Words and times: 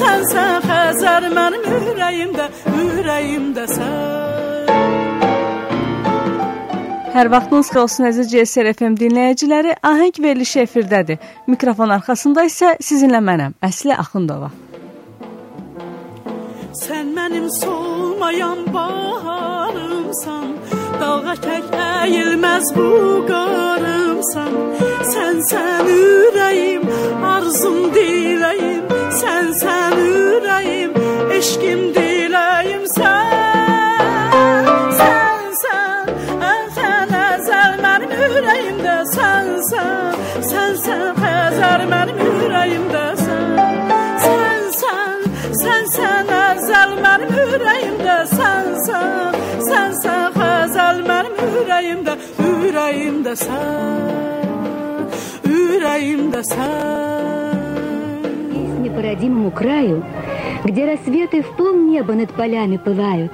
Sənsən 0.00 0.64
Xəzər 0.64 1.26
mənim 1.36 1.66
ürəyimdə, 1.76 2.46
ürəyimdə 2.84 3.66
sən. 3.68 4.20
Hər 7.10 7.26
vaxtınız 7.26 7.68
xeyir 7.72 7.82
olsun 7.82 8.06
əziz 8.06 8.28
CSR 8.30 8.70
FM 8.70 8.94
dinləyiciləri. 9.00 9.72
Ahəng 9.90 10.20
verilişi 10.24 10.60
efirdədir. 10.62 11.18
Mikrofon 11.50 11.90
arxasında 11.96 12.44
isə 12.46 12.76
sizinlə 12.78 13.20
mənəm, 13.28 13.56
Əsli 13.66 13.96
Axundova. 13.98 14.52
Sən 16.80 17.10
mənim 17.16 17.48
solmayan 17.58 18.62
baharımsan, 18.72 20.54
dalğa 21.00 21.34
tək 21.44 21.64
əyilməz 21.80 22.66
bu 22.76 22.88
qarımsan. 23.30 24.56
Sən 25.12 25.40
sən 25.50 25.88
ürəyim, 25.94 26.84
arzum 27.32 27.78
diləyim, 27.94 28.84
sən 29.20 29.50
sən 29.62 29.96
ürəyim, 30.04 30.92
eşqim 31.38 31.82
diləyim 31.96 32.84
sən. 32.96 34.34
Sən 35.00 35.48
sən, 35.62 36.12
sən 36.76 37.16
əzəl 37.24 37.80
mənim 37.86 38.14
ürəyimdə 38.28 38.98
sənsən, 39.14 40.20
sən 40.52 40.80
sən 40.84 41.06
Xəzər 41.22 41.86
mənim 41.94 42.24
ürəyimdə 42.28 43.06
sən. 43.24 43.60
Sən 44.26 44.64
sən, 44.80 45.28
sən 45.64 45.92
sən 45.96 46.34
əzəl 46.44 46.96
mənim 47.04 47.36
ürəyimdə 47.48 48.18
sənsən, 48.36 49.38
sən 49.70 50.00
ürəyimdə 52.89 53.35
sən, 53.45 55.09
ürəyimdə 55.45 56.41
sən. 56.51 57.25
непрородимому 58.95 59.51
краю, 59.51 60.03
где 60.63 60.85
рассветы 60.85 61.41
в 61.41 61.55
полнеба 61.57 62.13
над 62.13 62.33
полями 62.33 62.77
пылают, 62.77 63.31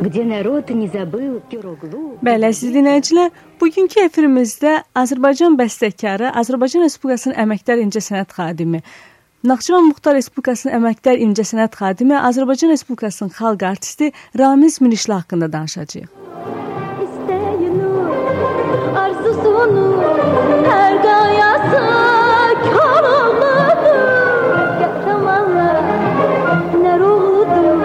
где 0.00 0.24
народ 0.24 0.70
не 0.70 0.88
забыл 0.88 1.40
Пироглу. 1.50 2.18
Bəli, 2.22 2.48
əziz 2.48 2.72
dinləyicilər, 2.74 3.30
bugünkü 3.60 4.06
efirimizdə 4.06 4.82
Azərbaycan 4.94 5.58
bəstəkarı, 5.58 6.32
Azərbaycan 6.40 6.86
Respublikasının 6.86 7.38
əməkdar 7.44 7.82
incəsənət 7.84 8.34
xadimi, 8.38 8.82
Naxçıvan 9.46 9.86
Muxtar 9.90 10.16
Respublikasının 10.18 10.74
əməkdar 10.80 11.20
incəsənət 11.26 11.78
xadimi, 11.78 12.16
Azərbaycan 12.18 12.74
Respublikasının 12.74 13.34
xalq 13.34 13.66
artisti 13.70 14.12
Ramiz 14.38 14.80
Minişli 14.80 15.12
haqqında 15.12 15.52
danışacağıq. 15.52 16.08
arzusunu 19.03 20.03
her 20.65 20.93
gayası 20.95 21.81
kar 22.73 23.03
olmadı. 23.03 23.95
Kahramanlara 24.79 25.81
ne 26.81 27.03
oldu 27.05 27.79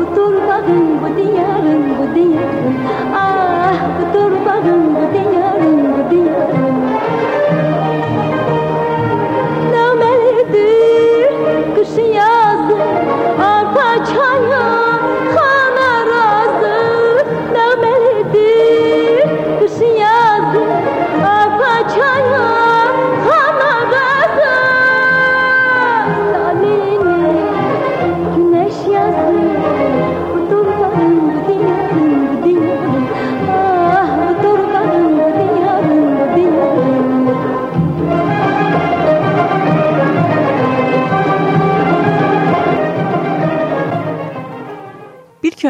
bu 0.00 0.14
torbanın 0.14 1.00
bu 1.02 1.16
diyarın 1.16 1.84
bu 1.98 2.14
diyarın. 2.14 2.74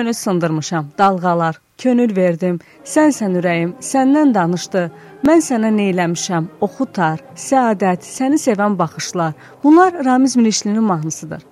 Bir 0.07 0.13
könül 0.13 0.15
sındırmışam, 0.15 0.87
dalğalar, 0.99 1.57
könül 1.79 2.17
verdim, 2.17 2.61
sənsən 2.87 3.33
ürəyim, 3.41 3.73
səndən 3.83 4.31
danışdı. 4.35 4.83
Mən 5.27 5.41
sənə 5.43 5.73
neyləmişəm, 5.75 6.45
oxutar, 6.63 7.25
səadət, 7.35 8.07
səni 8.07 8.39
sevən 8.39 8.79
baxışlar. 8.79 9.33
Bunlar 9.65 10.05
Ramiz 10.05 10.37
Minişlinin 10.37 10.83
mahnısıdır. 10.83 11.43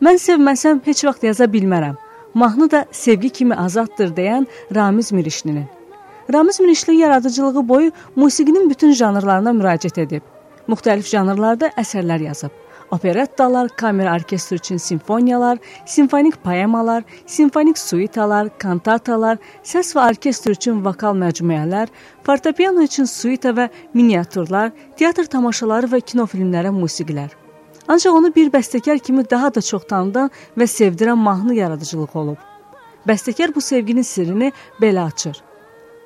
Mən 0.00 0.16
sevməsəm 0.24 0.80
heç 0.86 1.04
vaxt 1.04 1.26
yaza 1.28 1.44
bilmərəm. 1.44 1.98
Mahnı 2.34 2.70
da 2.70 2.86
sevgi 2.92 3.30
kimi 3.30 3.54
azaddır 3.54 4.16
deyən 4.16 4.46
Ramiz 4.74 5.12
Mirişlinin. 5.12 5.66
Ramiz 6.32 6.60
Mirişli 6.60 6.94
yaradıcılığı 6.94 7.68
boyu 7.68 7.92
musiqinin 8.16 8.70
bütün 8.70 8.92
janrlarına 8.92 9.52
müraciət 9.60 10.00
edib. 10.00 10.22
Müxtəlif 10.68 11.12
janrlarda 11.12 11.68
əsərlər 11.76 12.24
yazıb. 12.24 12.56
Operettalar, 12.90 13.68
kamera 13.68 14.14
orkestri 14.14 14.56
üçün 14.56 14.76
simfoniyalar, 14.76 15.58
simfonik 15.86 16.44
poemalar, 16.44 17.04
simfonik 17.26 17.78
suitalar, 17.78 18.48
kantatalar, 18.58 19.36
səs 19.62 19.92
və 19.96 20.06
orkestr 20.08 20.54
üçün 20.56 20.80
vokal 20.84 21.12
məcmuələr, 21.20 21.92
fortepiano 22.24 22.86
üçün 22.86 23.04
suita 23.04 23.52
və 23.52 23.68
miniatürlər, 23.94 24.72
teatr 24.96 25.28
tamaşaları 25.28 25.90
və 25.92 26.00
kino 26.00 26.24
filmlərə 26.24 26.72
musiqilər. 26.72 27.34
Ancaq 27.88 28.16
onu 28.16 28.32
bir 28.34 28.48
bəstəkar 28.52 29.04
kimi 29.04 29.24
daha 29.30 29.52
da 29.54 29.60
çox 29.60 29.84
tanıdan 29.88 30.32
və 30.56 30.64
sevdirən 30.64 31.20
mahnı 31.28 31.54
yaradıcılığı 31.60 32.08
olub. 32.14 32.40
Bəstəkar 33.08 33.54
bu 33.54 33.60
sevginin 33.60 34.02
sirrini 34.02 34.52
belə 34.80 35.04
açır. 35.12 35.36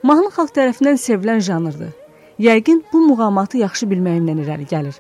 Mahnı 0.02 0.34
xalq 0.34 0.50
tərəfindən 0.58 0.98
sevilən 0.98 1.40
janrdır. 1.40 1.94
Yəqin 2.42 2.82
bu 2.92 3.06
muğamatı 3.06 3.62
yaxşı 3.62 3.86
bilməyimdən 3.86 4.42
irəli 4.42 4.66
gəlir. 4.66 4.98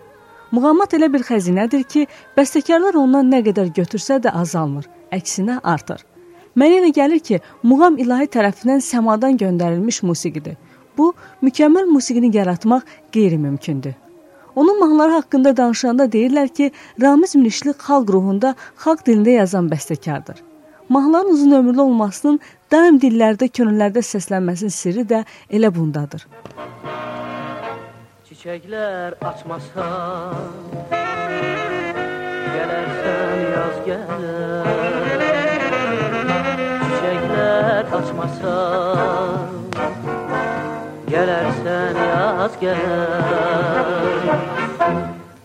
Muğamat 0.52 0.92
elə 0.98 1.06
bir 1.12 1.22
xəzinədir 1.24 1.84
ki, 1.88 2.02
bəstəkarlar 2.36 2.98
ondan 3.00 3.30
nə 3.32 3.38
qədər 3.46 3.70
götürsə 3.72 4.18
də 4.20 4.34
azalmır, 4.36 4.84
əksinə 5.16 5.54
artır. 5.64 6.02
Mənə 6.60 6.82
elə 6.82 6.90
gəlir 6.92 7.22
ki, 7.24 7.38
muğam 7.64 7.96
ilahi 8.02 8.28
tərəfindən 8.34 8.82
səmadan 8.84 9.38
göndərilmiş 9.40 10.02
musiqidir. 10.04 10.58
Bu, 10.98 11.14
mükəmməl 11.40 11.88
musiqini 11.88 12.28
yaratmaq 12.36 12.84
qeyri-mümkündür. 13.16 13.94
Onun 14.54 14.80
mahnıları 14.80 15.12
haqqında 15.22 15.56
danışanda 15.56 16.04
deyirlər 16.04 16.48
ki, 16.48 16.70
Ramiz 17.00 17.34
Minişli 17.34 17.72
xalq 17.86 18.12
ruhunda, 18.12 18.54
xalq 18.84 19.06
dilində 19.06 19.38
yazan 19.40 19.72
bəstəkardır. 19.72 20.44
Mahnıların 20.88 21.32
uzun 21.32 21.52
ömürlü 21.62 21.80
olmasının 21.80 22.40
daim 22.72 23.00
dillərdə, 23.00 23.48
könüllərdə 23.48 24.04
səslənməsinin 24.04 24.76
sirri 24.82 25.08
də 25.08 25.24
elə 25.48 25.72
bundadır. 25.74 26.28
Çiçekler 28.42 29.14
açmasa 29.24 29.86
Gelersen 32.54 33.38
yaz 33.54 33.84
gelir. 33.86 34.66
Çiçekler 36.82 37.84
açmasa 37.84 38.56
Gelersen 41.08 41.94
yaz 41.94 42.60
gelir. 42.60 44.26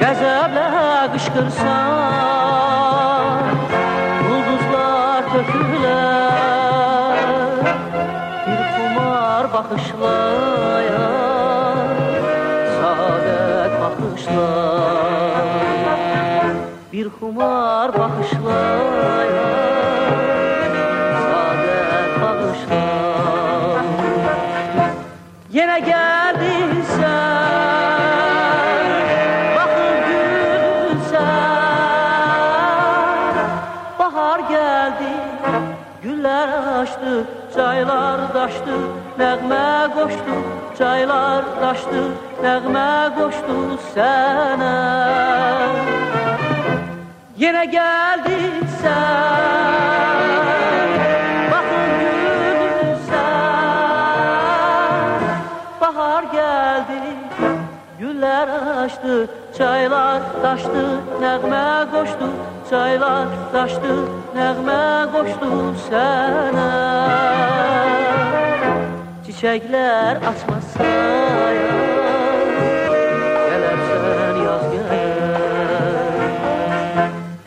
Qəzəblə 0.01 0.69
qışqırsan 1.13 2.26
xumar 9.77 10.87
baxışlayar 10.87 10.97
Sadət 12.77 13.73
baxışlar 13.81 15.37
Bir 16.93 17.07
xumar 17.19 17.89
baxışlayar 17.99 19.76
qoşdu, 40.07 40.37
çaylar 40.79 41.45
daşdı, 41.61 42.03
nəğmə 42.45 42.91
qoşdu 43.17 43.59
sənə. 43.93 44.77
Yenə 47.43 47.65
gəldin 47.75 48.57
sən, 48.83 50.31
baxın 51.51 51.91
gülün 52.03 52.95
sən, 53.09 54.01
bahar 55.83 56.25
gəldi, 56.37 57.03
güllər 58.01 58.49
açdı, 58.87 59.17
çaylar 59.59 60.21
daşdı, 60.43 60.87
nəğmə 61.23 61.69
qoşdu, 61.95 62.29
çaylar 62.71 63.29
daşdı, 63.55 63.95
nəğmə 64.39 64.83
qoşdu 65.17 65.51
sənə. 65.89 66.71
Çiçekler 69.37 70.17
açmasa 70.17 70.85
Gelersen 73.49 74.37
yaz 74.45 74.73
gelir 74.73 75.11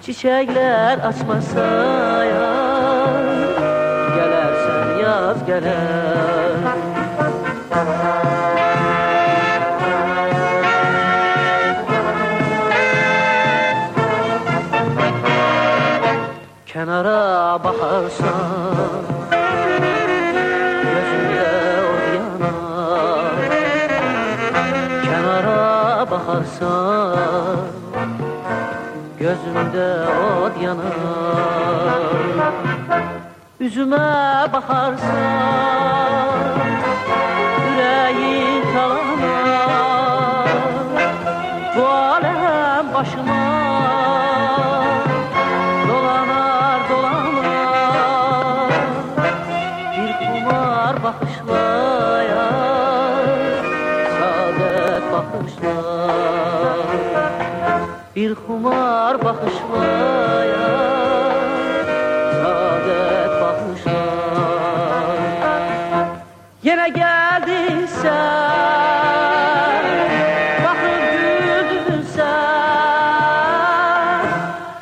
Çiçekler 0.01 0.97
açmasa 0.97 2.25
Gelersen 4.15 4.97
yaz 5.03 5.45
gelir 5.45 5.73
Kenara 16.65 17.63
bakarsan 17.63 19.18
bakarsan 26.29 27.57
Gözümde 29.19 30.07
od 30.43 30.61
yanar. 30.61 30.83
Üzüme 33.59 33.97
bakarsan 34.53 35.09
Yüreğin 37.71 38.63
talanar. 38.73 40.49
Bu 41.77 41.87
alem 41.87 42.93
başıma 42.93 43.68
Bir 58.49 58.53
kumar 58.53 59.25
bakışlayar 59.25 60.55
Saadet 62.41 63.41
bakışlar 63.41 65.05
Yine 66.63 66.89
geldin 66.89 67.85
sen 68.01 69.83
Bakıp 70.63 71.03
güldün 71.43 72.01
sen. 72.15 72.25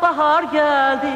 Bahar 0.01 0.43
geldi 0.43 1.13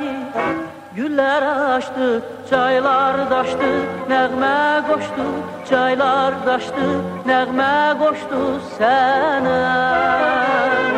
Güller 0.95 1.42
açtı 1.75 2.21
Çaylar 2.50 3.30
daştı 3.30 3.71
Nəğmə 4.09 4.88
qoşdu 4.88 5.27
Çaylar 5.69 6.33
daştı 6.45 6.88
Nəğmə 7.27 8.00
qoşdu 8.00 8.59
sənə 8.80 10.91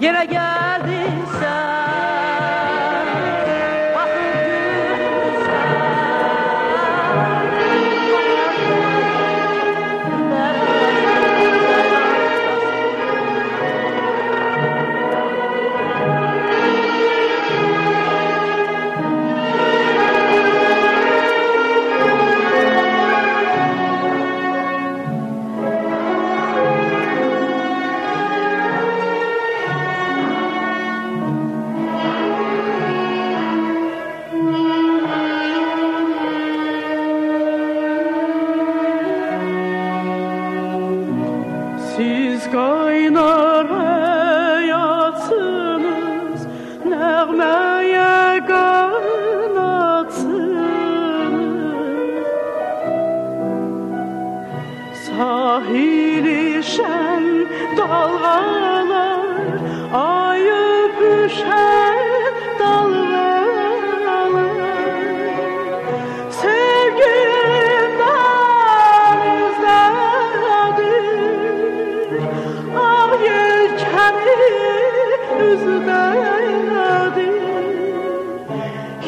Yeah 0.00 0.22
yeah. 0.22 0.79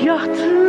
Yachtı. 0.04 0.61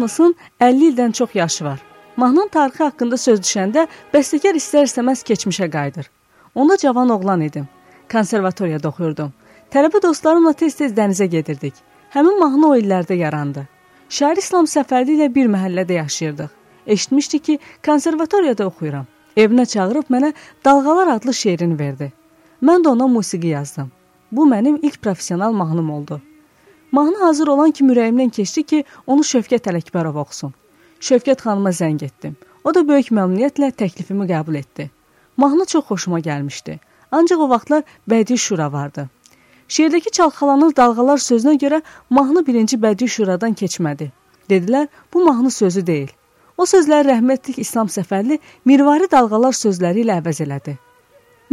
Mahnısının 0.00 0.34
50 0.60 0.84
ildən 0.84 1.12
çox 1.12 1.34
yaşı 1.34 1.64
var. 1.64 1.80
Mahnının 2.16 2.48
tarixi 2.48 2.82
haqqında 2.82 3.16
söz 3.20 3.40
düşəndə 3.44 3.82
bəstəkar 4.14 4.56
istər-istəməz 4.56 5.20
keçmişə 5.28 5.66
qayıdır. 5.70 6.06
Onda 6.54 6.76
cavan 6.76 7.08
oğlan 7.08 7.40
idim. 7.40 7.66
Konservatoriyada 8.12 8.88
oxuyurdum. 8.88 9.32
Tələbə 9.70 10.00
dostlarımla 10.02 10.52
tez-tez 10.62 10.94
dənizə 10.96 11.26
gedirdik. 11.34 11.74
Həmin 12.16 12.40
mahnı 12.40 12.68
o 12.68 12.76
illərdə 12.76 13.18
yarandı. 13.20 13.66
Şair 14.08 14.40
İslam 14.40 14.64
Səfərli 14.64 15.18
ilə 15.18 15.28
bir 15.34 15.52
məhəllədə 15.52 16.00
yaşayırdıq. 16.00 16.48
Eşitmişdi 16.86 17.38
ki, 17.38 17.58
konservatoriyada 17.86 18.66
oxuyuram. 18.72 19.06
Evinə 19.36 19.66
çağırıb 19.66 20.08
mənə 20.16 20.32
Dalğalar 20.64 21.12
adlı 21.18 21.34
şeirini 21.34 21.78
verdi. 21.78 22.12
Mən 22.62 22.88
də 22.88 22.96
ona 22.96 23.06
musiqi 23.06 23.52
yazdım. 23.52 23.92
Bu 24.32 24.48
mənim 24.48 24.80
ilk 24.82 25.02
professional 25.02 25.52
mahnım 25.52 25.90
oldu. 25.90 26.22
Mahnı 26.92 27.18
hazır 27.22 27.46
olan 27.46 27.70
kimi 27.70 27.92
ürəyimdən 27.92 28.30
keçdi 28.34 28.62
ki, 28.62 28.84
onu 29.06 29.22
Şövkət 29.22 29.68
Ələkbərov 29.70 30.16
oxusun. 30.24 30.54
Şövkət 31.00 31.44
xanıma 31.46 31.70
zəng 31.70 32.02
etdim. 32.04 32.36
O 32.64 32.74
da 32.74 32.82
böyük 32.88 33.12
məmnuniyyətlə 33.14 33.70
təklifimi 33.72 34.26
qəbul 34.28 34.58
etdi. 34.58 34.90
Mahnı 35.36 35.64
çox 35.64 35.84
xoşuma 35.88 36.20
gəlmişdi. 36.20 36.78
Ancaq 37.10 37.40
o 37.40 37.48
vaxtlar 37.48 37.82
bədii 38.10 38.38
şura 38.38 38.72
vardı. 38.72 39.08
Şeirdəki 39.68 40.10
çalxalanır 40.10 40.74
dalğalar 40.76 41.22
sözünə 41.22 41.54
görə 41.62 41.82
mahnı 42.10 42.46
birinci 42.46 42.76
bədii 42.76 43.08
şuradan 43.08 43.54
keçmədi. 43.54 44.10
Dedilər, 44.50 44.88
bu 45.14 45.24
mahnı 45.24 45.50
sözü 45.50 45.86
deyil. 45.86 46.10
O 46.58 46.66
sözləri 46.66 47.08
rəhmətlik 47.08 47.60
İslam 47.62 47.86
Səfərli 47.86 48.40
Mirvari 48.64 49.06
dalğalar 49.12 49.54
sözləri 49.54 50.02
ilə 50.04 50.18
əvəz 50.20 50.42
elədi. 50.44 50.76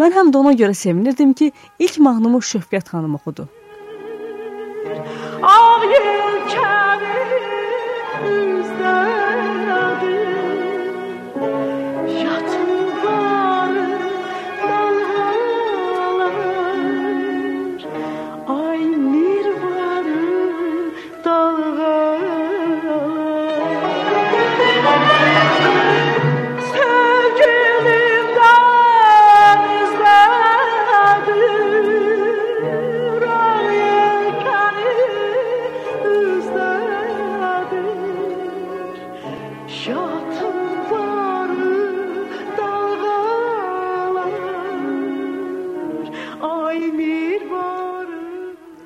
Mən 0.02 0.18
həm 0.18 0.34
də 0.34 0.42
ona 0.42 0.54
görə 0.58 0.74
sevinirdim 0.74 1.34
ki, 1.34 1.52
ilk 1.80 2.00
mahnımı 2.10 2.42
Şövkət 2.52 2.90
xanım 2.90 3.16
oxudu. 3.22 3.48
of 5.44 5.84
you 5.84 6.56
coming. 6.56 7.27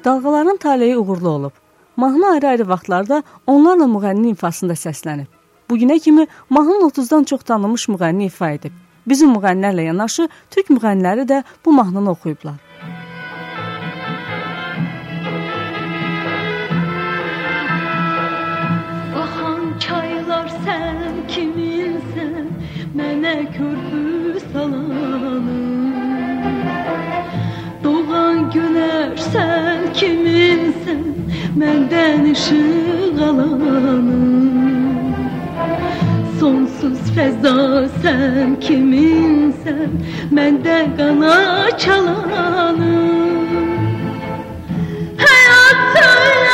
Dalğaların 0.05 0.57
taleyi 0.57 0.97
uğurlu 0.97 1.29
olub. 1.29 1.51
Mahnı 1.97 2.27
ayrı-ayrı 2.27 2.69
vaxtlarda 2.69 3.23
onlarla 3.47 3.83
müğənni 3.83 4.31
ifasında 4.31 4.73
səslənib. 4.73 5.29
Bu 5.69 5.77
günə 5.77 5.99
kimi 5.99 6.27
mahnının 6.49 6.89
30-dan 6.89 7.23
çox 7.23 7.43
tanınmış 7.43 7.87
müğənni 7.87 8.25
ifa 8.25 8.49
edib. 8.49 8.71
Bizim 9.07 9.29
müğənnilərlə 9.35 9.81
yanaşı 9.81 10.29
türk 10.49 10.69
müğənniləri 10.69 11.27
də 11.29 11.43
bu 11.65 11.71
mahnını 11.71 12.11
oxuyublar. 12.11 12.57
Baxan 19.15 19.79
çaylar 19.79 20.49
sən 20.65 21.21
kiminsən 21.27 22.49
Mənə 22.97 23.35
körpü 23.57 24.39
salanım 24.53 25.47
Doğan 27.83 28.49
günəş 28.53 29.21
sən 29.33 29.70
kimin 29.93 30.73
kiminsin? 30.73 31.15
Benden 31.55 32.31
ışık 32.31 33.21
alanım 33.21 34.11
Sonsuz 36.39 37.11
feza 37.15 37.87
sen 38.01 38.59
kimin 38.59 39.51
kiminsen? 39.51 39.89
Bende 40.31 40.87
kana 40.97 41.77
çalanım 41.77 42.81
Hayatım 45.17 46.50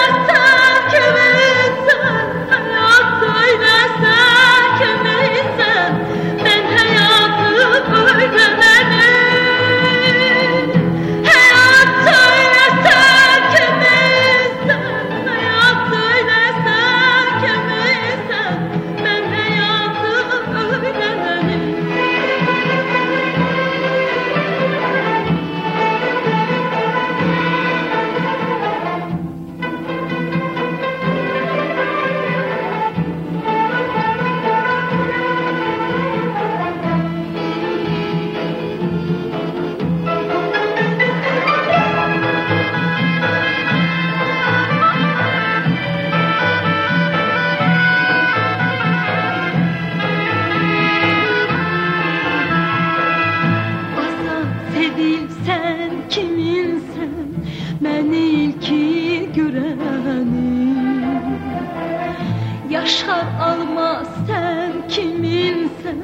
Başar 62.87 63.25
alma 63.41 64.03
sen 64.27 64.71
kiminsen? 64.89 65.97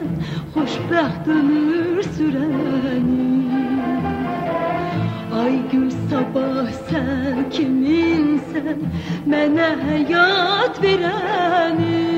Hoşbaht 0.54 1.28
ömür 1.28 2.04
süreni. 2.04 3.44
Ay 5.40 5.70
gül 5.72 5.92
sabah 6.10 6.72
sen 6.90 7.50
kiminsen? 7.50 8.78
Mene 9.26 9.76
hayat 9.86 10.84
vereni. 10.84 12.13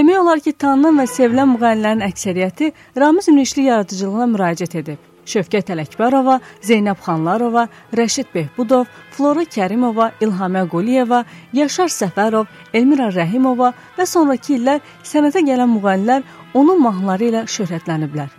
Demək 0.00 0.16
olar 0.16 0.40
ki, 0.40 0.54
tanınan 0.56 0.96
və 0.96 1.04
sevilən 1.12 1.50
müğənnilərin 1.50 2.00
əksəriyyəti 2.06 2.70
Ramiz 2.96 3.26
Ünişli 3.28 3.66
yaradıcılığına 3.66 4.28
müraciət 4.32 4.76
edib. 4.80 5.02
Şövkət 5.28 5.74
Ələkbərova, 5.74 6.38
Zeynəb 6.64 7.02
Xanlarova, 7.04 7.66
Rəşid 8.00 8.30
Behbudov, 8.32 8.86
Flora 9.12 9.44
Kərimova, 9.44 10.06
İlhamə 10.24 10.64
Quliyeva, 10.72 11.20
Yaşar 11.52 11.92
Səfərov, 11.92 12.48
Elmira 12.72 13.10
Rəhimova 13.12 13.74
və 13.98 14.08
sonrakı 14.08 14.56
illər 14.56 14.80
sənətə 15.04 15.44
gələn 15.50 15.68
müğənnilər 15.74 16.24
onun 16.54 16.80
mahnıları 16.80 17.28
ilə 17.28 17.46
şöhrətləniblər. 17.58 18.32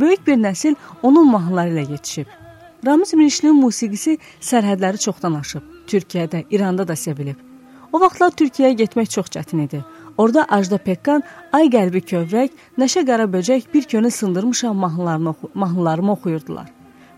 Böyük 0.00 0.26
bir 0.26 0.40
nəsil 0.48 0.80
onun 1.02 1.28
mahnıları 1.28 1.76
ilə 1.76 1.90
yetişib. 1.92 2.28
Ramiz 2.86 3.12
Ünişlinin 3.12 3.60
musiqisi 3.60 4.16
sərhədləri 4.40 5.04
çoxdan 5.04 5.36
aşıb. 5.44 5.72
Türkiyədə, 5.92 6.46
İranda 6.50 6.88
da 6.88 6.96
sevilib. 6.96 7.36
O 7.92 8.00
vaxtlar 8.00 8.32
Türkiyəyə 8.32 8.80
getmək 8.80 9.12
çox 9.12 9.28
çətin 9.36 9.66
idi. 9.68 9.84
Orada 10.18 10.44
Ajda 10.48 10.78
Pekkan, 10.78 11.22
Ay 11.52 11.68
qəlbi 11.72 12.02
kövrək, 12.04 12.52
Nəşə 12.78 13.04
qara 13.06 13.24
böcək 13.32 13.66
bir 13.74 13.84
könül 13.84 14.10
sındırmışam 14.10 14.76
mahnılarını 14.76 15.30
oxu 15.30 15.50
mahnılarımı 15.54 16.12
oxuyurdular. 16.12 16.68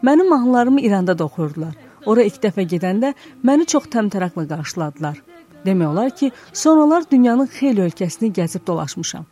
Mənim 0.02 0.28
mahnılarımı 0.28 0.80
İranda 0.80 1.18
da 1.18 1.24
oxuyurdular. 1.24 1.74
Ora 2.06 2.22
ilk 2.22 2.42
dəfə 2.44 2.66
gedəndə 2.68 3.14
məni 3.44 3.66
çox 3.66 3.86
təmtəraqlı 3.94 4.48
qarşıladılar. 4.48 5.22
Demək 5.66 5.86
olar 5.88 6.10
ki, 6.10 6.32
sonralar 6.52 7.04
dünyanın 7.10 7.46
xeyli 7.46 7.86
ölkəsini 7.88 8.32
gəzib 8.32 8.66
dolaşmışam. 8.66 9.24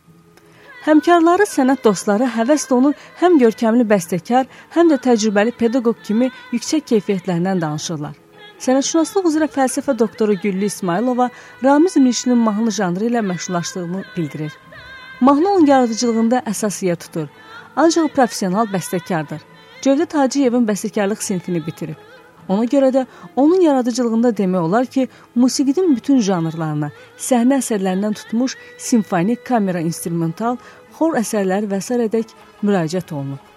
Həmkarları, 0.83 1.45
sənət 1.47 1.83
dostları 1.85 2.27
həvəslə 2.37 2.73
onun 2.75 2.97
həm 3.21 3.37
görkəmli 3.39 3.85
bəstəkar, 3.87 4.49
həm 4.75 4.89
də 4.91 4.97
təcrübəli 5.05 5.53
pedaqoq 5.59 6.01
kimi 6.03 6.31
yüksək 6.51 6.89
keyfiyyətlərindən 6.89 7.61
danışırlar. 7.61 8.22
Sənətşünaslıq 8.63 9.25
üzrə 9.27 9.47
fəlsəfə 9.51 9.93
doktoru 9.99 10.37
Güllü 10.39 10.69
İsmailova 10.71 11.25
Ramiz 11.63 11.97
Ünişlinin 11.99 12.37
mahnı 12.37 12.71
janrı 12.71 13.09
ilə 13.09 13.19
məşhurlaşdığını 13.27 14.03
bildirir. 14.17 14.53
Mahnı 15.19 15.49
onun 15.49 15.65
yaradıcılığında 15.65 16.39
əsas 16.51 16.77
yer 16.85 16.95
tutur. 16.95 17.27
Ancaq 17.75 18.07
professional 18.15 18.71
bəstəkardır. 18.71 19.43
Cövdət 19.83 20.15
Hacıyevin 20.15 20.67
bəstəkarlıq 20.69 21.27
sinfini 21.27 21.65
bitirib. 21.67 21.99
Ona 22.47 22.63
görə 22.63 22.93
də 22.95 23.05
onun 23.35 23.61
yaradıcılığında 23.67 24.31
demək 24.37 24.67
olar 24.69 24.85
ki, 24.85 25.07
musiqinin 25.35 25.95
bütün 25.95 26.23
janrlarına, 26.23 26.91
səhnə 27.19 27.59
əsərlərindən 27.59 28.15
tutmuş 28.21 28.55
simfonik, 28.77 29.43
kamera, 29.45 29.83
instrumental, 29.83 30.55
xor 30.99 31.19
əsərləri 31.19 31.67
və 31.67 31.81
s. 31.81 32.23
müraciət 32.63 33.11
olunub. 33.11 33.52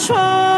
说。 0.00 0.49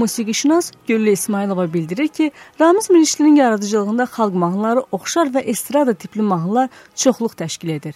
Musiqişünas 0.00 0.72
Güllü 0.86 1.10
İsmailova 1.10 1.72
bildirir 1.72 2.08
ki, 2.08 2.32
Ramiz 2.60 2.90
Mirişlinin 2.90 3.34
yaradıcılığında 3.34 4.02
xalq 4.02 4.34
mahnıları 4.34 4.82
oxşar 4.92 5.26
və 5.34 5.40
estrada 5.52 5.94
tipli 5.94 6.22
mahnılar 6.22 6.68
çoxluq 6.94 7.34
təşkil 7.42 7.74
edir. 7.76 7.94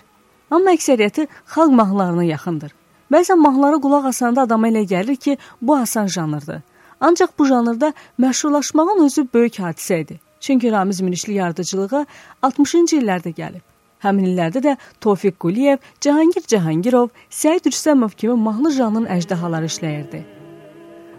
Amma 0.50 0.74
əksəriyyəti 0.76 1.26
xalq 1.54 1.72
mahnılarına 1.80 2.24
yaxındır. 2.24 2.74
Bəzən 3.12 3.40
mahnılara 3.46 3.78
qulaq 3.84 4.10
asanda 4.12 4.44
adama 4.44 4.68
elə 4.68 4.84
gəlir 4.92 5.16
ki, 5.16 5.38
bu 5.62 5.76
asan 5.76 6.06
janrdır. 6.06 6.60
Ancaq 7.00 7.32
bu 7.38 7.46
janrda 7.46 7.92
məşhurlaşmağın 8.20 9.04
özü 9.06 9.26
böyük 9.34 9.58
hadisə 9.64 10.00
idi. 10.02 10.20
Çünki 10.40 10.72
Ramiz 10.72 11.00
Mirişli 11.00 11.40
yaradıcılığa 11.40 12.06
60-cı 12.42 13.00
illərdə 13.00 13.32
gəlib. 13.40 13.64
Həmin 14.04 14.28
illərdə 14.34 14.60
də 14.68 14.76
Tofiq 15.00 15.40
Quliyev, 15.40 15.80
Cahangir 16.00 16.44
Cahangirov, 16.52 17.08
Səid 17.30 17.72
Rüstəmov 17.72 18.12
kimi 18.20 18.36
mahnı 18.36 18.76
janrının 18.76 19.08
əjdahaları 19.16 19.72
işləyirdi. 19.72 20.33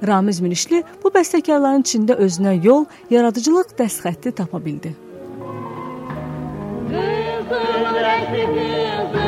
Ramiz 0.04 0.42
Mirişli 0.42 0.84
bu 1.04 1.12
bəstəkarların 1.16 1.86
içində 1.86 2.18
özünə 2.20 2.56
yol, 2.66 2.86
yaradıcılıq 3.10 3.76
dəstxətti 3.80 4.36
tapa 4.36 4.66
bildi. 4.66 4.96
Kızıl 6.90 7.96
renkli 8.06 8.46
kızıl 8.56 9.25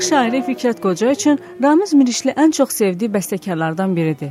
Xalq 0.00 0.16
şairi 0.16 0.38
Fikrət 0.40 0.78
Qoca 0.80 1.10
üçün 1.12 1.36
Ramiz 1.62 1.90
Mirişli 1.92 2.32
ən 2.32 2.54
çox 2.56 2.70
sevdiyi 2.72 3.10
bəstəkarlardan 3.12 3.96
biridir. 3.96 4.30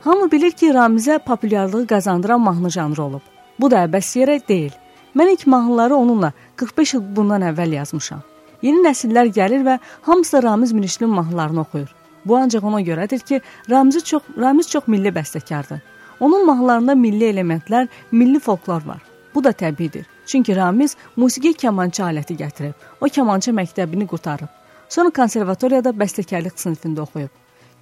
Hamı 0.00 0.30
bilir 0.32 0.50
ki, 0.50 0.70
Ramizə 0.72 1.18
populyarlığı 1.18 1.86
qazandıran 1.86 2.40
mahnı 2.40 2.70
janrı 2.70 3.02
olub. 3.02 3.20
Bu 3.60 3.70
da 3.70 3.82
əbəs 3.84 4.14
yerə 4.18 4.38
deyil. 4.48 4.70
Mən 5.16 5.32
ilk 5.32 5.46
mahnıları 5.46 5.96
onunla 5.96 6.32
45 6.56 6.94
il 6.94 7.04
bundan 7.16 7.44
əvvəl 7.50 7.74
yazmışam. 7.74 8.22
Yeni 8.62 8.80
nəsillər 8.86 9.28
gəlir 9.40 9.66
və 9.68 9.76
hamısı 10.08 10.42
Ramiz 10.42 10.72
Mirişlinin 10.72 11.14
mahnılarını 11.14 11.60
oxuyur. 11.60 11.94
Bu 12.24 12.36
ancaq 12.36 12.64
ona 12.64 12.80
görədir 12.80 13.20
ki, 13.20 13.40
Ramiz 13.70 14.04
çox 14.04 14.22
Ramiz 14.38 14.70
çox 14.70 14.88
milli 14.88 15.08
bəstəkardır. 15.20 15.84
Onun 16.20 16.46
mahnılarında 16.46 16.94
milli 16.94 17.28
elementlər, 17.34 17.88
milli 18.12 18.40
folklor 18.40 18.86
var. 18.86 19.02
Bu 19.34 19.44
da 19.44 19.50
təbiidir. 19.52 20.06
Çünki 20.26 20.56
Ramiz 20.56 20.96
musiqi 21.16 21.52
kamança 21.52 22.04
aləti 22.04 22.40
gətirib. 22.40 22.72
O 23.00 23.06
kamança 23.14 23.52
məktəbini 23.52 24.06
qurtarıb. 24.06 24.63
Sonra 24.94 25.10
konservatoriyada 25.10 25.90
bəstəkarlıq 25.98 26.54
sinifində 26.60 27.02
oxuyub. 27.02 27.30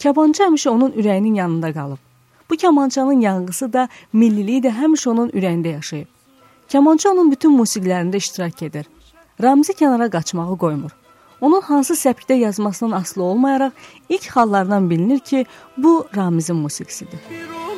Kamança 0.02 0.46
həmişə 0.46 0.70
onun 0.70 0.94
ürəyinin 0.96 1.34
yanında 1.42 1.72
qalıb. 1.76 1.98
Bu 2.50 2.56
kamançanın 2.56 3.20
yanğısı 3.20 3.72
da, 3.72 3.88
milliliyi 4.12 4.62
də 4.64 4.72
həmişə 4.78 5.10
onun 5.10 5.28
ürəyində 5.28 5.74
yaşayıb. 5.74 6.08
Kamança 6.72 7.10
onun 7.10 7.30
bütün 7.32 7.52
musiqilərində 7.58 8.16
iştirak 8.16 8.62
edir. 8.62 8.88
Ramizi 9.42 9.76
kənara 9.76 10.08
qaçmağı 10.10 10.56
qoymur. 10.64 10.96
Onun 11.40 11.60
hansı 11.60 11.98
səpkdə 12.00 12.38
yazmasından 12.46 12.96
asılı 13.00 13.24
olmayaraq 13.24 13.72
ilk 14.08 14.30
hallardan 14.36 14.90
bilinir 14.90 15.18
ki, 15.18 15.46
bu 15.76 16.06
Ramizin 16.16 16.56
musiqisidir. 16.56 17.20
Bir 17.30 17.71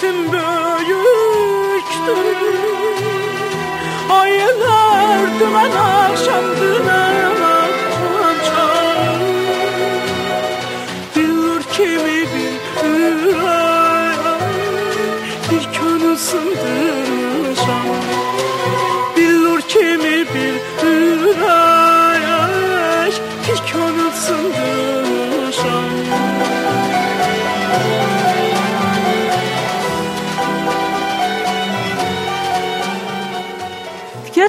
Kabahatim 0.00 0.32
büyüktür. 0.32 1.08
Aylar 4.10 5.40
dümen 5.40 5.70
akşam 5.70 6.57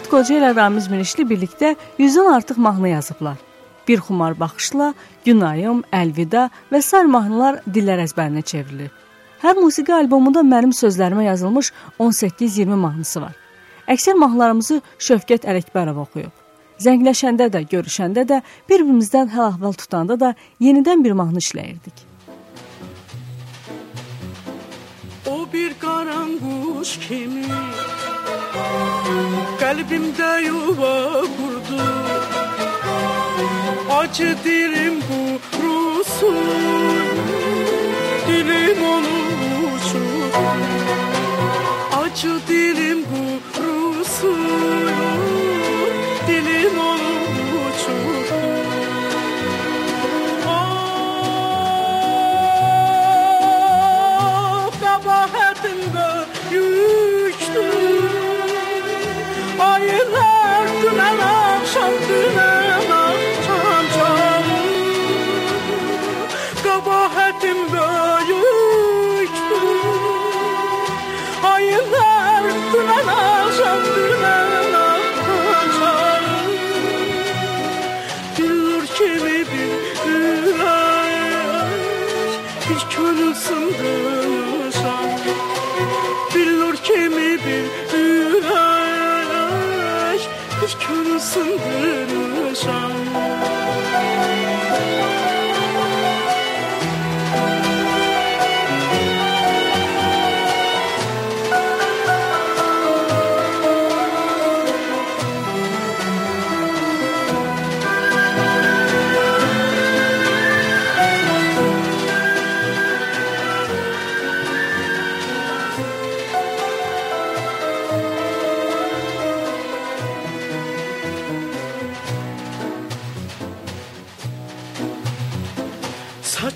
Fikrət 0.09 0.25
Qoca 0.25 0.37
ilə 0.39 0.55
Ramiz 0.57 0.87
Mirişli 0.89 1.23
birlikdə 1.29 1.75
100-dən 1.99 2.27
artıq 2.33 2.57
mahnı 2.57 2.89
yazıblar. 2.89 3.35
Bir 3.87 3.99
xumar 4.01 4.33
baxışla, 4.39 4.95
Günayım, 5.25 5.83
Əlvida 5.93 6.47
və 6.71 6.81
sair 6.81 7.05
mahnılar 7.05 7.59
dillər 7.69 8.01
əzbərinə 8.07 8.41
çevrilib. 8.41 8.89
Hər 9.43 9.59
musiqi 9.61 9.93
albomunda 9.93 10.41
mənim 10.41 10.73
sözlərimə 10.73 11.27
yazılmış 11.27 11.69
18-20 11.99 12.79
mahnısı 12.85 13.21
var. 13.21 13.35
Əksər 13.85 14.17
mahnılarımızı 14.17 14.81
Şövkət 14.97 15.45
Ələkbərov 15.45 16.01
oxuyub. 16.07 16.33
Zəngləşəndə 16.81 17.51
də, 17.53 17.61
görüşəndə 17.69 18.25
də, 18.31 18.41
bir-birimizdən 18.65 19.29
həl-əhval 19.35 19.77
tutanda 19.77 20.17
da 20.19 20.33
yenidən 20.59 21.05
bir 21.05 21.13
mahnı 21.21 21.37
işləyirdik. 21.37 22.07
O 25.29 25.45
bir 25.53 25.77
qaranquş 25.85 26.97
kimi 27.05 27.45
Kalbimde 29.59 30.41
yuva 30.47 31.11
kurdu. 31.21 32.09
Acı 33.99 34.35
dilim 34.43 34.93
bu 35.09 35.39
Rusul 35.63 36.35
Dilim 38.27 38.83
onu 38.83 39.15
uçurdu 39.75 40.37
Acı 42.03 42.39
dilim 42.47 43.03
bu 43.03 43.61
Rusul 43.61 44.37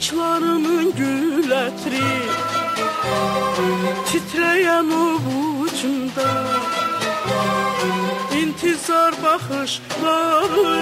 Saçlarımın 0.04 0.88
gül 0.98 1.52
ətri 1.56 2.08
Titrəyən 4.10 4.90
ovucumda 5.04 6.32
İntizar 8.42 9.14
baxışları 9.24 10.76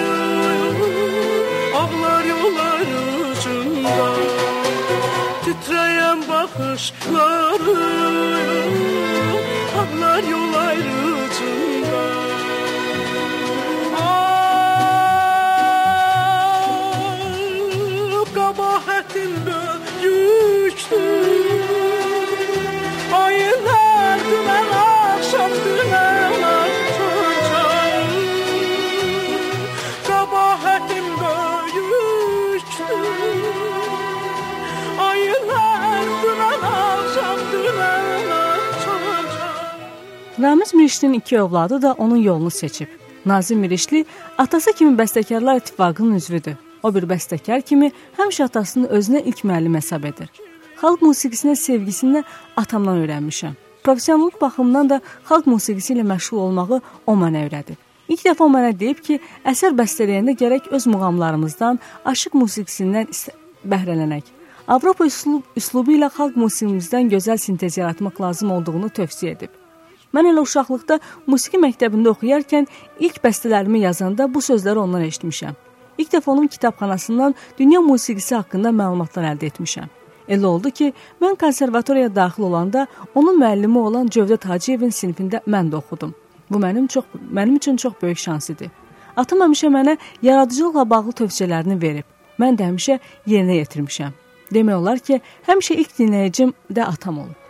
Ağlar 1.81 2.25
yollar 2.33 2.81
ucunda 3.29 4.09
Titrəyən 5.45 6.19
baxışları 6.29 7.77
Ağlar 9.81 10.23
yollar 10.23 10.40
Ramiz 40.41 40.73
Mirişlinin 40.73 41.13
iki 41.13 41.41
övladı 41.41 41.81
da 41.81 41.93
onun 41.97 42.15
yolunu 42.15 42.49
seçib. 42.49 42.87
Nazim 43.25 43.59
Mirişli 43.59 44.05
atası 44.37 44.73
kimi 44.73 44.97
bəstəkarlar 44.97 45.57
ittifaqının 45.57 46.15
üzvüdür. 46.15 46.55
O 46.83 46.95
bir 46.95 47.03
bəstəkar 47.03 47.61
kimi 47.61 47.91
həmişə 48.17 48.43
atasını 48.43 48.87
özünə 48.87 49.21
ilk 49.21 49.43
müəllim 49.45 49.75
hesab 49.75 50.03
edir. 50.09 50.31
Xalq 50.81 51.03
musiqisinə 51.05 51.55
sevgisini 51.55 52.23
atamdan 52.57 52.97
öyrənmişəm. 53.03 53.53
Professionallıq 53.83 54.41
baxımından 54.41 54.89
da 54.89 55.01
xalq 55.29 55.45
musiqisi 55.45 55.93
ilə 55.93 56.07
məşğul 56.13 56.41
olmağı 56.47 56.81
o 57.07 57.13
mənə 57.13 57.45
öyrədib. 57.45 57.77
İlk 58.09 58.25
dəfə 58.25 58.43
o 58.43 58.49
mənə 58.49 58.73
deyib 58.79 59.05
ki, 59.05 59.21
əsər 59.45 59.77
bəstələyəndə 59.77 60.37
gərək 60.41 60.73
öz 60.73 60.87
muğamlarımızdan, 60.87 61.79
aşıq 62.05 62.33
musiqisindən 62.41 63.13
bəhrələnək. 63.65 64.23
Avropa 64.67 65.05
üslub, 65.05 65.45
üslubu 65.55 65.99
ilə 65.99 66.09
xalq 66.09 66.33
musiqimizdən 66.35 67.13
gözəl 67.13 67.37
sintez 67.37 67.77
yaratmaq 67.77 68.21
lazım 68.21 68.51
olduğunu 68.51 68.89
tövsiyə 68.89 69.37
edib. 69.37 69.60
Mən 70.13 70.27
elə 70.33 70.43
uşaqlıqda 70.43 70.99
musiqi 71.27 71.59
məktəbində 71.61 72.11
oxuyarkən 72.11 72.67
ilk 72.99 73.21
bəstələrimi 73.23 73.85
yazanda 73.85 74.27
bu 74.33 74.41
sözləri 74.43 74.83
ondan 74.83 75.05
eşitmişəm. 75.07 75.55
İlk 75.97 76.13
dəfə 76.13 76.31
onun 76.31 76.47
kitabxanasından 76.47 77.35
dünya 77.59 77.81
musiqisi 77.81 78.35
haqqında 78.35 78.73
məlumatlar 78.75 79.31
əldə 79.33 79.51
etmişəm. 79.51 79.89
Elə 80.27 80.45
oldu 80.45 80.69
ki, 80.71 80.93
mən 81.21 81.35
konservatoriyaya 81.39 82.15
daxil 82.15 82.43
olanda 82.43 82.87
onun 83.15 83.39
müəllimi 83.41 83.77
olan 83.77 84.07
Cövdət 84.07 84.47
Hacıyevin 84.47 84.93
sinifində 84.95 85.41
mən 85.47 85.71
də 85.71 85.79
oxudum. 85.81 86.13
Bu 86.51 86.59
mənim 86.59 86.87
çox 86.87 87.05
mənim 87.31 87.55
üçün 87.55 87.75
çox 87.77 87.93
böyük 88.01 88.17
şans 88.17 88.49
idi. 88.49 88.71
Atam 89.15 89.43
həmişə 89.43 89.71
mənə 89.75 89.97
yaradıcılıqla 90.21 90.89
bağlı 90.89 91.11
tövsiyələrini 91.21 91.81
verib. 91.81 92.07
Mən 92.39 92.57
də 92.59 92.69
həmişə 92.69 92.99
yerinə 93.27 93.59
yetirmişəm. 93.61 94.15
Demək 94.53 94.75
olar 94.75 94.99
ki, 94.99 95.21
həmişə 95.47 95.77
ilk 95.83 95.99
dinləyicim 95.99 96.53
də 96.71 96.83
atam 96.87 97.19
olub. 97.19 97.40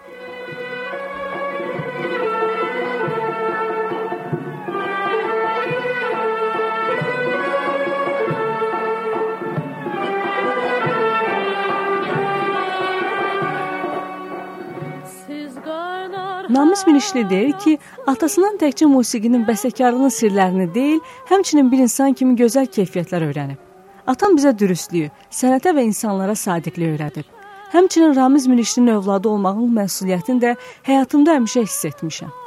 Namus 16.52 16.88
Minişli 16.88 17.30
deyir 17.30 17.52
ki, 17.52 17.78
atasından 18.08 18.58
təkcə 18.60 18.86
musiqinin 18.92 19.46
bəstəkarlığının 19.48 20.12
sirlərini 20.12 20.66
deyil, 20.76 20.98
həmçinin 21.30 21.70
bir 21.72 21.84
insan 21.86 22.12
kimi 22.14 22.36
gözəl 22.36 22.68
keyfiyyətlər 22.76 23.24
öyrənib. 23.30 23.62
Atam 24.08 24.36
bizə 24.36 24.52
dürüstlüyü, 24.60 25.08
sənətə 25.32 25.72
və 25.78 25.86
insanlara 25.88 26.36
sadiqliyi 26.36 26.92
öyrədib. 26.98 27.30
Həmçinin 27.72 28.16
Ramiz 28.16 28.48
Minişlinin 28.52 28.98
övladı 28.98 29.30
olmağın 29.30 29.72
məsuliyyətini 29.80 30.44
də 30.44 30.56
həyatımda 30.90 31.40
həmişə 31.40 31.64
hiss 31.64 31.86
etmişəm. 31.94 32.41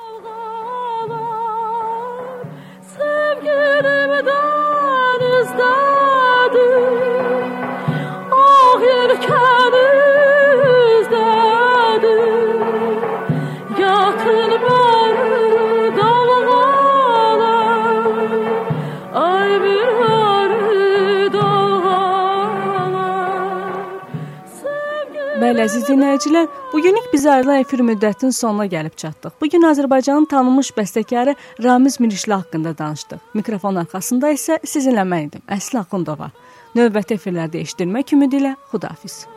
Əziz 25.65 25.87
dinləyicilər, 25.89 26.49
bu 26.73 26.81
günlük 26.85 27.07
bizə 27.13 27.31
ayrılan 27.39 27.63
efir 27.63 27.81
müddətinin 27.89 28.35
sonuna 28.37 28.67
gəlib 28.69 28.97
çatdıq. 29.01 29.37
Bu 29.41 29.49
gün 29.49 29.65
Azərbaycanın 29.71 30.27
tanınmış 30.29 30.75
bəstəkarı 30.77 31.35
Ramiz 31.65 32.01
Mirişli 32.01 32.35
haqqında 32.35 32.75
danışdıq. 32.79 33.23
Mikrofon 33.35 33.81
arxasında 33.85 34.35
isə 34.37 34.59
sizinlə 34.61 35.07
mən 35.09 35.31
idim, 35.31 35.45
Əsli 35.49 35.81
Axundova. 35.81 36.33
Növbəti 36.77 37.17
efirlərdə 37.17 37.65
eşidilmək 37.65 38.13
ümidi 38.19 38.43
ilə 38.43 38.57
Xudafiz. 38.73 39.23
Ay 39.25 39.34